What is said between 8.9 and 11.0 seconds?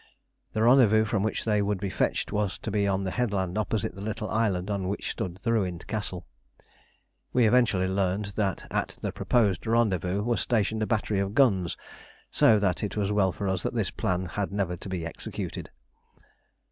the proposed rendezvous was stationed a